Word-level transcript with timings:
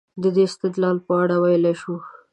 د 0.21 0.23
دې 0.35 0.43
استدلال 0.49 0.97
په 1.07 1.13
اړه 1.21 1.35
ویلای 1.43 1.75
شو. 1.81 1.95